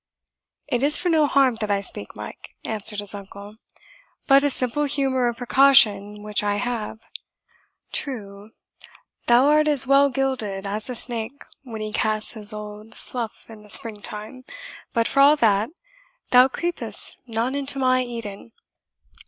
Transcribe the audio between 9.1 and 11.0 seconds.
thou art as well gilded as a